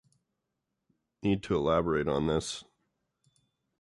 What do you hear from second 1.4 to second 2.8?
to elaborate on this.